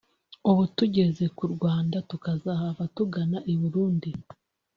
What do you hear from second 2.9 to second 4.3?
tugana i Burundi”